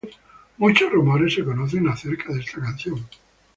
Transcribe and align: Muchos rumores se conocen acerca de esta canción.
Muchos 0.57 0.91
rumores 0.91 1.35
se 1.35 1.43
conocen 1.43 1.87
acerca 1.87 2.33
de 2.33 2.39
esta 2.39 2.59
canción. 2.59 3.07